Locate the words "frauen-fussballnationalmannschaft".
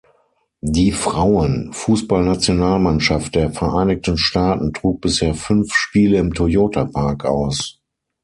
0.93-3.35